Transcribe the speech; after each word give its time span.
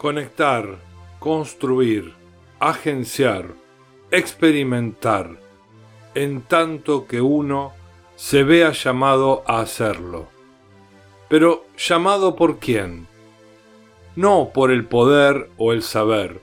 Conectar, 0.00 0.78
construir, 1.18 2.14
agenciar, 2.58 3.48
experimentar, 4.10 5.38
en 6.14 6.40
tanto 6.40 7.06
que 7.06 7.20
uno 7.20 7.74
se 8.16 8.42
vea 8.42 8.72
llamado 8.72 9.42
a 9.46 9.60
hacerlo. 9.60 10.28
Pero 11.28 11.66
llamado 11.76 12.34
por 12.34 12.58
quién? 12.58 13.08
No 14.16 14.52
por 14.54 14.70
el 14.70 14.86
poder 14.86 15.50
o 15.58 15.74
el 15.74 15.82
saber, 15.82 16.40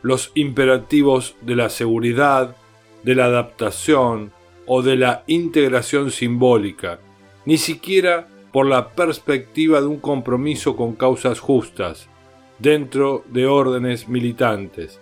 los 0.00 0.32
imperativos 0.34 1.36
de 1.42 1.56
la 1.56 1.68
seguridad, 1.68 2.56
de 3.02 3.14
la 3.16 3.26
adaptación 3.26 4.32
o 4.64 4.80
de 4.80 4.96
la 4.96 5.24
integración 5.26 6.10
simbólica, 6.10 7.00
ni 7.44 7.58
siquiera 7.58 8.28
por 8.50 8.64
la 8.64 8.94
perspectiva 8.94 9.82
de 9.82 9.88
un 9.88 10.00
compromiso 10.00 10.74
con 10.74 10.94
causas 10.94 11.38
justas, 11.38 12.08
dentro 12.58 13.24
de 13.28 13.46
órdenes 13.46 14.08
militantes, 14.08 15.00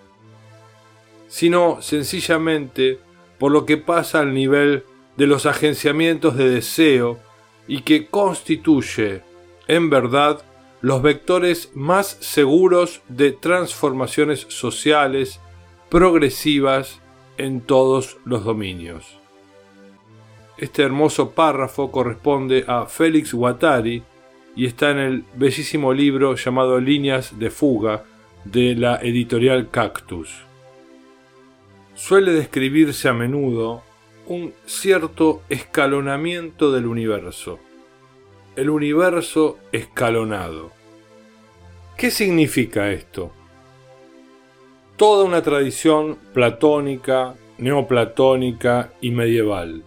sino 1.28 1.82
sencillamente 1.82 2.98
por 3.38 3.52
lo 3.52 3.66
que 3.66 3.76
pasa 3.76 4.20
al 4.20 4.34
nivel 4.34 4.84
de 5.16 5.26
los 5.26 5.46
agenciamientos 5.46 6.36
de 6.36 6.48
deseo 6.50 7.18
y 7.66 7.82
que 7.82 8.06
constituye, 8.06 9.22
en 9.68 9.90
verdad, 9.90 10.42
los 10.80 11.02
vectores 11.02 11.70
más 11.74 12.18
seguros 12.20 13.02
de 13.08 13.32
transformaciones 13.32 14.46
sociales 14.48 15.40
progresivas 15.88 17.00
en 17.38 17.60
todos 17.60 18.18
los 18.24 18.44
dominios. 18.44 19.18
Este 20.58 20.82
hermoso 20.82 21.30
párrafo 21.30 21.90
corresponde 21.90 22.64
a 22.66 22.86
Félix 22.86 23.32
Guattari 23.32 24.02
y 24.54 24.66
está 24.66 24.90
en 24.90 24.98
el 24.98 25.24
bellísimo 25.34 25.92
libro 25.92 26.34
llamado 26.36 26.80
Líneas 26.80 27.38
de 27.38 27.50
Fuga 27.50 28.04
de 28.44 28.74
la 28.74 28.96
editorial 29.02 29.70
Cactus 29.70 30.44
suele 31.94 32.32
describirse 32.32 33.08
a 33.08 33.12
menudo 33.12 33.82
un 34.26 34.52
cierto 34.66 35.42
escalonamiento 35.48 36.72
del 36.72 36.86
universo. 36.86 37.58
El 38.56 38.70
universo 38.70 39.58
escalonado. 39.72 40.70
¿Qué 41.96 42.10
significa 42.10 42.90
esto? 42.90 43.32
Toda 44.96 45.24
una 45.24 45.42
tradición 45.42 46.18
platónica, 46.32 47.34
neoplatónica 47.58 48.92
y 49.00 49.10
medieval. 49.10 49.84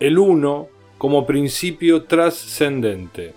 El 0.00 0.18
uno 0.18 0.68
como 0.98 1.26
principio 1.26 2.04
trascendente. 2.04 3.34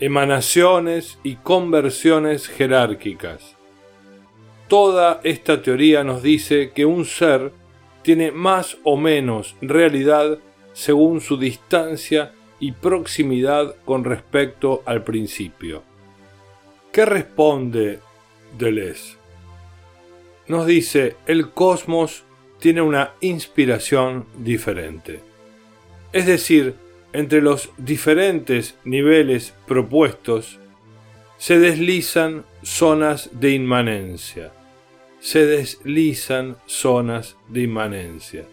Emanaciones 0.00 1.18
y 1.24 1.36
conversiones 1.36 2.46
jerárquicas 2.46 3.58
Toda 4.68 5.22
esta 5.24 5.62
teoría 5.62 6.04
nos 6.04 6.22
dice 6.22 6.72
que 6.74 6.84
un 6.84 7.06
ser 7.06 7.52
tiene 8.02 8.30
más 8.32 8.76
o 8.84 8.98
menos 8.98 9.56
realidad 9.62 10.38
según 10.74 11.22
su 11.22 11.38
distancia 11.38 12.32
y 12.60 12.72
proximidad 12.72 13.76
con 13.86 14.04
respecto 14.04 14.82
al 14.84 15.04
principio. 15.04 15.82
¿Qué 16.92 17.06
responde 17.06 18.00
Deleuze? 18.58 19.16
Nos 20.48 20.66
dice, 20.66 21.16
el 21.26 21.50
cosmos 21.50 22.24
tiene 22.58 22.82
una 22.82 23.12
inspiración 23.20 24.26
diferente. 24.36 25.20
Es 26.12 26.26
decir, 26.26 26.74
entre 27.18 27.42
los 27.42 27.70
diferentes 27.78 28.76
niveles 28.84 29.52
propuestos 29.66 30.60
se 31.36 31.58
deslizan 31.58 32.44
zonas 32.62 33.30
de 33.32 33.50
inmanencia. 33.50 34.52
Se 35.18 35.44
deslizan 35.44 36.58
zonas 36.66 37.36
de 37.48 37.62
inmanencia. 37.62 38.44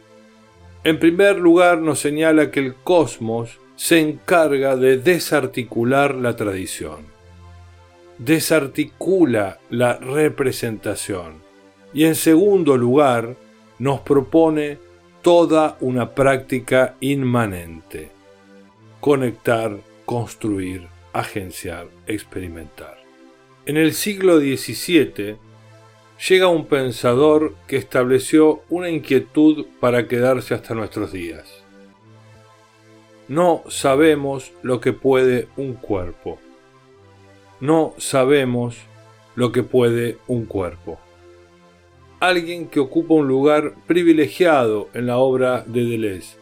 En 0.83 0.97
primer 0.97 1.37
lugar 1.37 1.77
nos 1.77 1.99
señala 1.99 2.49
que 2.49 2.59
el 2.59 2.73
cosmos 2.73 3.59
se 3.75 3.99
encarga 3.99 4.75
de 4.75 4.98
desarticular 4.98 6.15
la 6.15 6.36
tradición, 6.36 7.05
desarticula 8.17 9.59
la 9.70 9.98
representación. 9.98 11.36
Y 11.93 12.05
en 12.05 12.15
segundo 12.15 12.77
lugar 12.77 13.36
nos 13.77 13.99
propone 13.99 14.80
toda 15.21 15.77
una 15.81 16.15
práctica 16.15 16.95
inmanente, 16.99 18.15
conectar, 19.05 19.77
construir, 20.04 20.88
agenciar, 21.14 21.86
experimentar. 22.08 22.98
En 23.67 23.77
el 23.77 23.93
siglo 23.93 24.39
XVII 24.39 25.36
llega 26.27 26.48
un 26.48 26.66
pensador 26.66 27.54
que 27.67 27.77
estableció 27.77 28.64
una 28.67 28.89
inquietud 28.89 29.67
para 29.80 30.08
quedarse 30.08 30.55
hasta 30.55 30.73
nuestros 30.73 31.11
días. 31.11 31.48
No 33.27 33.61
sabemos 33.67 34.54
lo 34.64 34.82
que 34.82 34.92
puede 34.92 35.49
un 35.55 35.76
cuerpo. 35.76 36.39
No 37.60 37.93
sabemos 37.99 38.76
lo 39.36 39.52
que 39.52 39.61
puede 39.61 40.17
un 40.26 40.48
cuerpo. 40.48 40.98
Alguien 42.20 42.70
que 42.70 42.80
ocupa 42.80 43.14
un 43.14 43.27
lugar 43.27 43.76
privilegiado 43.86 44.89
en 44.95 45.05
la 45.05 45.17
obra 45.17 45.64
de 45.67 45.86
Deleuze. 45.86 46.37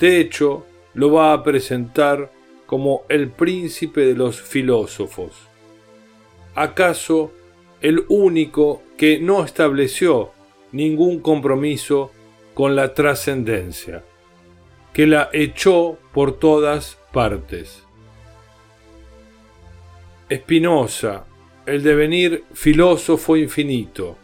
De 0.00 0.18
hecho, 0.18 0.66
lo 0.96 1.12
va 1.12 1.32
a 1.32 1.44
presentar 1.44 2.32
como 2.66 3.02
el 3.08 3.30
príncipe 3.30 4.00
de 4.00 4.14
los 4.14 4.42
filósofos. 4.42 5.32
¿Acaso 6.56 7.30
el 7.80 8.04
único 8.08 8.82
que 8.96 9.20
no 9.20 9.44
estableció 9.44 10.32
ningún 10.72 11.20
compromiso 11.20 12.10
con 12.54 12.74
la 12.74 12.94
trascendencia, 12.94 14.02
que 14.92 15.06
la 15.06 15.28
echó 15.32 15.98
por 16.12 16.38
todas 16.38 16.98
partes. 17.12 17.84
Espinosa, 20.28 21.26
el 21.66 21.82
devenir 21.82 22.44
filósofo 22.54 23.36
infinito, 23.36 24.16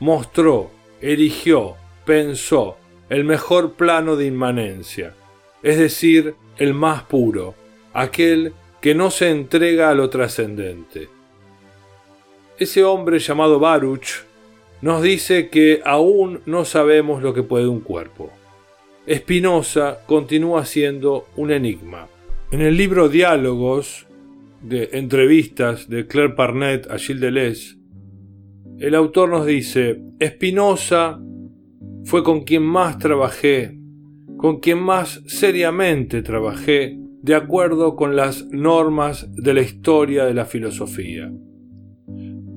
mostró, 0.00 0.70
erigió, 1.00 1.76
pensó 2.04 2.76
el 3.08 3.24
mejor 3.24 3.74
plano 3.74 4.16
de 4.16 4.26
inmanencia, 4.26 5.14
es 5.62 5.78
decir, 5.78 6.34
el 6.56 6.74
más 6.74 7.02
puro, 7.04 7.54
aquel 7.92 8.52
que 8.80 8.94
no 8.94 9.10
se 9.10 9.30
entrega 9.30 9.90
a 9.90 9.94
lo 9.94 10.10
trascendente 10.10 11.08
ese 12.58 12.82
hombre 12.82 13.20
llamado 13.20 13.60
Baruch 13.60 14.24
nos 14.82 15.02
dice 15.02 15.48
que 15.48 15.80
aún 15.84 16.40
no 16.44 16.64
sabemos 16.64 17.22
lo 17.22 17.32
que 17.32 17.42
puede 17.42 17.68
un 17.68 17.80
cuerpo. 17.80 18.30
Spinoza 19.08 20.00
continúa 20.06 20.64
siendo 20.64 21.28
un 21.36 21.52
enigma. 21.52 22.08
En 22.50 22.60
el 22.60 22.76
libro 22.76 23.08
Diálogos 23.08 24.06
de 24.60 24.90
entrevistas 24.92 25.88
de 25.88 26.06
Claire 26.06 26.34
Parnet 26.34 26.90
a 26.90 26.98
Gilles 26.98 27.20
Deleuze, 27.20 27.76
el 28.78 28.94
autor 28.94 29.28
nos 29.28 29.46
dice, 29.46 30.00
Spinoza 30.22 31.20
fue 32.04 32.22
con 32.22 32.42
quien 32.42 32.62
más 32.62 32.98
trabajé, 32.98 33.77
con 34.38 34.60
quien 34.60 34.78
más 34.78 35.22
seriamente 35.26 36.22
trabajé, 36.22 36.98
de 37.20 37.34
acuerdo 37.34 37.96
con 37.96 38.16
las 38.16 38.46
normas 38.46 39.28
de 39.34 39.52
la 39.52 39.60
historia 39.60 40.24
de 40.24 40.32
la 40.32 40.46
filosofía 40.46 41.30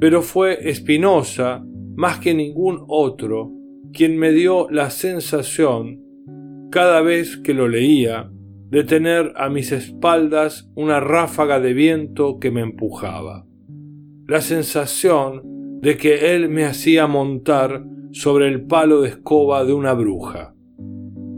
pero 0.02 0.24
fue 0.24 0.74
Spinoza, 0.74 1.64
más 1.96 2.18
que 2.18 2.34
ningún 2.34 2.84
otro, 2.88 3.52
quien 3.94 4.18
me 4.18 4.32
dio 4.32 4.68
la 4.72 4.90
sensación, 4.90 6.02
cada 6.72 7.02
vez 7.02 7.38
que 7.38 7.54
lo 7.54 7.68
leía, 7.68 8.32
de 8.72 8.84
tener 8.84 9.32
a 9.36 9.50
mis 9.50 9.72
espaldas 9.72 10.72
una 10.74 11.00
ráfaga 11.00 11.60
de 11.60 11.74
viento 11.74 12.40
que 12.40 12.50
me 12.50 12.62
empujaba. 12.62 13.46
La 14.26 14.42
sensación 14.42 15.44
de 15.82 15.98
que 15.98 16.34
él 16.34 16.50
me 16.50 16.66
hacía 16.66 17.06
montar 17.06 17.84
sobre 18.12 18.48
el 18.48 18.66
palo 18.66 19.02
de 19.02 19.10
escoba 19.10 19.64
de 19.66 19.74
una 19.74 19.94
bruja. 19.94 20.56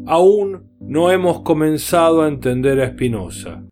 Aún 0.05 0.69
no 0.81 1.11
hemos 1.11 1.41
comenzado 1.41 2.23
a 2.23 2.27
entender 2.27 2.81
a 2.81 2.89
Spinoza, 2.89 3.63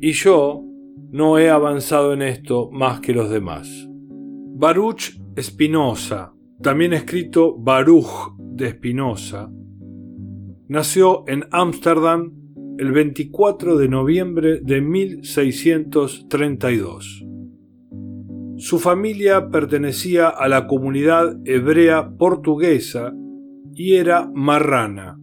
y 0.00 0.10
yo 0.12 0.64
no 1.12 1.38
he 1.38 1.48
avanzado 1.48 2.12
en 2.12 2.22
esto 2.22 2.70
más 2.72 2.98
que 3.00 3.14
los 3.14 3.30
demás. 3.30 3.88
Baruch 4.58 5.20
Spinoza, 5.40 6.32
también 6.60 6.92
escrito 6.92 7.56
Baruch 7.56 8.34
de 8.38 8.70
Spinoza, 8.70 9.48
nació 10.68 11.22
en 11.28 11.44
Ámsterdam 11.52 12.32
el 12.78 12.90
24 12.92 13.76
de 13.76 13.88
noviembre 13.88 14.60
de 14.62 14.80
1632. 14.80 17.24
Su 18.58 18.78
familia 18.78 19.50
pertenecía 19.50 20.28
a 20.28 20.48
la 20.48 20.66
comunidad 20.66 21.36
hebrea 21.44 22.16
portuguesa 22.16 23.12
y 23.74 23.94
era 23.94 24.30
marrana. 24.34 25.18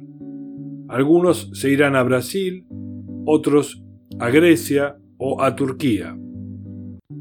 Algunos 0.88 1.52
se 1.54 1.70
irán 1.70 1.96
a 1.96 2.04
Brasil, 2.04 2.66
otros 3.26 3.84
a 4.20 4.30
Grecia 4.30 4.98
o 5.18 5.42
a 5.42 5.56
Turquía. 5.56 6.18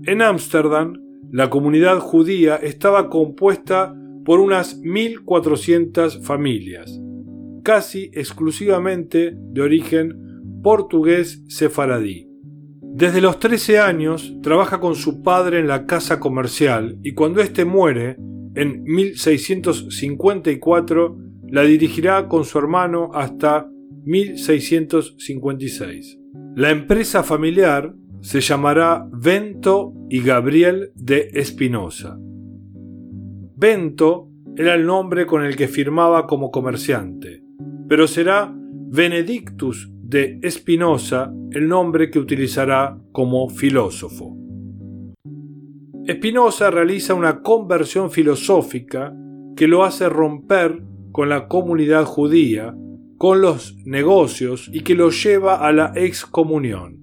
En 0.05 0.23
Ámsterdam, 0.23 0.95
la 1.31 1.51
comunidad 1.51 1.99
judía 1.99 2.57
estaba 2.57 3.11
compuesta 3.11 3.95
por 4.25 4.41
unas 4.41 4.81
1.400 4.83 6.23
familias, 6.23 7.01
casi 7.63 8.11
exclusivamente 8.15 9.35
de 9.35 9.61
origen 9.61 10.61
portugués 10.63 11.43
sefaradí. 11.49 12.28
Desde 12.99 13.21
los 13.21 13.39
13 13.39 13.79
años 13.79 14.35
trabaja 14.43 14.81
con 14.81 14.97
su 14.97 15.23
padre 15.23 15.61
en 15.61 15.69
la 15.69 15.87
casa 15.87 16.19
comercial 16.19 16.99
y 17.05 17.15
cuando 17.15 17.41
éste 17.41 17.65
muere, 17.65 18.17
en 18.57 18.83
1654, 18.83 21.17
la 21.47 21.63
dirigirá 21.63 22.27
con 22.27 22.45
su 22.45 22.59
hermano 22.59 23.11
hasta 23.15 23.71
1656. 24.05 26.19
La 26.57 26.71
empresa 26.71 27.23
familiar 27.23 27.95
se 28.21 28.41
llamará 28.41 29.07
Vento 29.13 29.93
y 30.11 30.21
Gabriel 30.21 30.91
de 30.97 31.31
Espinosa. 31.35 32.19
Vento 33.55 34.29
era 34.57 34.75
el 34.75 34.85
nombre 34.85 35.25
con 35.25 35.45
el 35.45 35.55
que 35.55 35.69
firmaba 35.69 36.27
como 36.27 36.51
comerciante, 36.51 37.45
pero 37.89 38.09
será 38.09 38.53
Benedictus 38.91 39.89
de 40.09 40.39
Espinosa 40.41 41.31
el 41.51 41.69
nombre 41.69 42.11
que 42.11 42.19
utilizará 42.19 42.99
como 43.13 43.51
filósofo. 43.51 44.35
Espinosa 46.07 46.71
realiza 46.71 47.13
una 47.13 47.43
conversión 47.43 48.11
filosófica 48.11 49.15
que 49.55 49.69
lo 49.69 49.85
hace 49.85 50.09
romper 50.09 50.83
con 51.13 51.29
la 51.29 51.47
comunidad 51.47 52.07
judía, 52.07 52.75
con 53.19 53.43
los 53.43 53.77
negocios 53.85 54.71
y 54.73 54.81
que 54.81 54.95
lo 54.95 55.11
lleva 55.11 55.57
a 55.57 55.73
la 55.73 55.93
excomunión. 55.95 57.01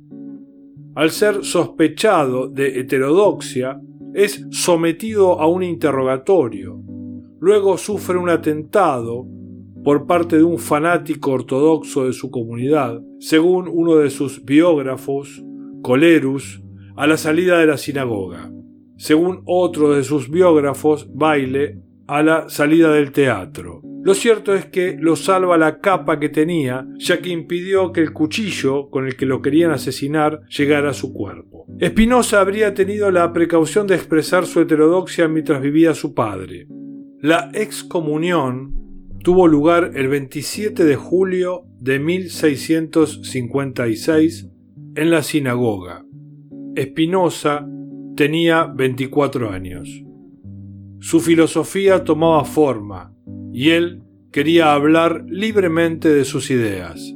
Al 0.96 1.12
ser 1.12 1.46
sospechado 1.46 2.48
de 2.48 2.80
heterodoxia, 2.80 3.80
es 4.16 4.48
sometido 4.50 5.40
a 5.40 5.48
un 5.48 5.62
interrogatorio. 5.62 6.82
Luego 7.40 7.78
sufre 7.78 8.18
un 8.18 8.30
atentado 8.30 9.28
por 9.86 10.08
parte 10.08 10.38
de 10.38 10.44
un 10.44 10.58
fanático 10.58 11.32
ortodoxo 11.32 12.08
de 12.08 12.14
su 12.14 12.32
comunidad, 12.32 13.04
según 13.20 13.70
uno 13.72 13.98
de 13.98 14.10
sus 14.10 14.44
biógrafos, 14.44 15.44
Colerus, 15.84 16.64
a 16.98 17.06
la 17.06 17.18
salida 17.18 17.60
de 17.60 17.68
la 17.68 17.78
sinagoga, 17.78 18.52
según 18.98 19.44
otro 19.46 19.94
de 19.94 20.04
sus 20.04 20.32
biógrafos, 20.32 21.08
Baile, 21.14 21.84
a 22.08 22.24
la 22.24 22.50
salida 22.50 22.92
del 22.94 23.12
teatro. 23.12 23.84
Lo 24.04 24.16
cierto 24.16 24.56
es 24.56 24.66
que 24.66 24.98
lo 25.00 25.16
salva 25.16 25.56
la 25.56 25.80
capa 25.80 26.20
que 26.20 26.30
tenía, 26.30 26.88
ya 26.98 27.20
que 27.20 27.30
impidió 27.30 27.92
que 27.92 28.02
el 28.02 28.12
cuchillo 28.12 28.90
con 28.90 29.06
el 29.06 29.16
que 29.16 29.28
lo 29.28 29.44
querían 29.44 29.70
asesinar 29.70 30.42
llegara 30.48 30.90
a 30.90 30.94
su 30.94 31.14
cuerpo. 31.14 31.68
Espinosa 31.80 32.40
habría 32.40 32.74
tenido 32.74 33.12
la 33.12 33.32
precaución 33.34 33.86
de 33.86 33.94
expresar 33.94 34.48
su 34.48 34.62
heterodoxia 34.62 35.28
mientras 35.28 35.62
vivía 35.62 35.94
su 35.94 36.16
padre. 36.16 36.68
La 37.22 37.52
excomunión 37.54 38.75
tuvo 39.26 39.48
lugar 39.48 39.92
el 39.96 40.08
27 40.08 40.86
de 40.86 40.96
julio 40.96 41.66
de 41.80 41.98
1656 41.98 44.52
en 44.94 45.10
la 45.10 45.24
sinagoga. 45.24 46.06
Espinosa 46.76 47.68
tenía 48.16 48.66
24 48.66 49.50
años. 49.50 49.90
Su 51.00 51.22
filosofía 51.22 52.04
tomaba 52.04 52.46
forma 52.46 53.16
y 53.52 53.72
él 53.72 54.04
quería 54.32 54.76
hablar 54.76 55.26
libremente 55.28 56.10
de 56.10 56.24
sus 56.24 56.52
ideas. 56.52 57.16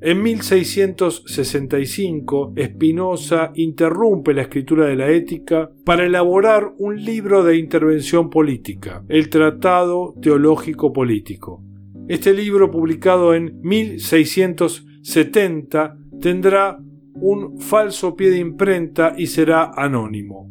En 0.00 0.22
1665, 0.22 2.54
Spinoza 2.56 3.50
interrumpe 3.56 4.32
la 4.32 4.42
escritura 4.42 4.86
de 4.86 4.94
la 4.94 5.10
ética 5.10 5.72
para 5.84 6.06
elaborar 6.06 6.72
un 6.78 7.04
libro 7.04 7.42
de 7.42 7.58
intervención 7.58 8.30
política, 8.30 9.04
el 9.08 9.28
Tratado 9.28 10.14
Teológico 10.22 10.92
Político. 10.92 11.64
Este 12.06 12.32
libro, 12.32 12.70
publicado 12.70 13.34
en 13.34 13.58
1670, 13.60 15.98
tendrá 16.20 16.78
un 17.14 17.58
falso 17.58 18.14
pie 18.14 18.30
de 18.30 18.38
imprenta 18.38 19.14
y 19.18 19.26
será 19.26 19.72
anónimo. 19.74 20.48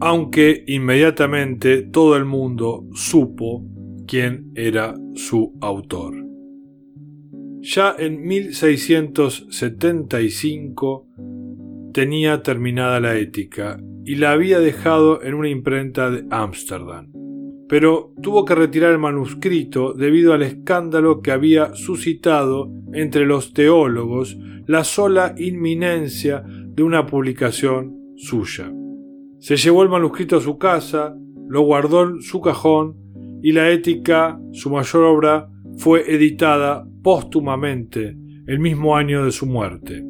Aunque 0.00 0.64
inmediatamente 0.68 1.82
todo 1.82 2.16
el 2.16 2.24
mundo 2.24 2.86
supo 2.94 3.62
quién 4.06 4.52
era 4.54 4.94
su 5.14 5.52
autor. 5.60 6.21
Ya 7.62 7.94
en 7.96 8.26
1675 8.26 11.06
tenía 11.94 12.42
terminada 12.42 12.98
la 12.98 13.16
ética 13.16 13.78
y 14.04 14.16
la 14.16 14.32
había 14.32 14.58
dejado 14.58 15.22
en 15.22 15.34
una 15.34 15.48
imprenta 15.48 16.10
de 16.10 16.24
Ámsterdam. 16.28 17.12
Pero 17.68 18.12
tuvo 18.20 18.44
que 18.44 18.56
retirar 18.56 18.90
el 18.90 18.98
manuscrito 18.98 19.92
debido 19.92 20.32
al 20.32 20.42
escándalo 20.42 21.22
que 21.22 21.30
había 21.30 21.76
suscitado 21.76 22.68
entre 22.92 23.26
los 23.26 23.52
teólogos 23.52 24.36
la 24.66 24.82
sola 24.82 25.36
inminencia 25.38 26.42
de 26.44 26.82
una 26.82 27.06
publicación 27.06 27.96
suya. 28.16 28.72
Se 29.38 29.56
llevó 29.56 29.84
el 29.84 29.88
manuscrito 29.88 30.38
a 30.38 30.40
su 30.40 30.58
casa, 30.58 31.14
lo 31.48 31.60
guardó 31.62 32.02
en 32.02 32.22
su 32.22 32.40
cajón 32.40 32.96
y 33.40 33.52
la 33.52 33.70
ética, 33.70 34.40
su 34.52 34.68
mayor 34.70 35.04
obra, 35.04 35.51
fue 35.76 36.14
editada 36.14 36.86
póstumamente 37.02 38.16
el 38.46 38.58
mismo 38.58 38.96
año 38.96 39.24
de 39.24 39.32
su 39.32 39.46
muerte. 39.46 40.04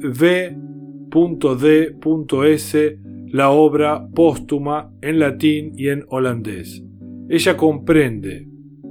V.D.S 1.15 2.99
la 3.33 3.51
obra 3.51 4.07
póstuma 4.15 4.93
en 5.01 5.19
latín 5.19 5.73
y 5.75 5.89
en 5.89 6.05
holandés. 6.09 6.85
Ella 7.31 7.57
comprende 7.57 8.47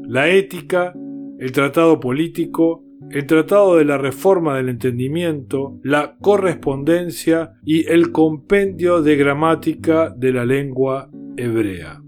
la 0.08 0.30
ética, 0.30 0.94
el 1.40 1.51
tratado 1.51 2.00
político, 2.00 2.84
el 3.12 3.28
tratado 3.28 3.78
de 3.78 3.86
la 3.86 4.00
reforma 4.00 4.58
del 4.58 4.70
entendimiento, 4.70 5.80
la 5.84 6.18
correspondencia 6.20 7.54
y 7.63 7.88
el 7.88 8.12
compendio 8.12 9.04
de 9.04 9.16
gramática 9.16 10.12
de 10.18 10.34
la 10.34 10.44
lengua 10.44 11.12
hebrea. 11.38 12.01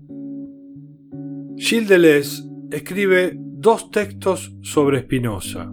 Gilles 1.56 2.50
escribe 2.72 3.34
dos 3.36 3.92
textos 3.92 4.56
sobre 4.62 5.02
Spinoza. 5.02 5.72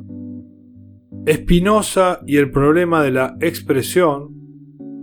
Spinoza 1.29 2.21
y 2.27 2.39
el 2.39 2.51
problema 2.51 3.03
de 3.03 3.11
la 3.11 3.37
expresión, 3.41 4.31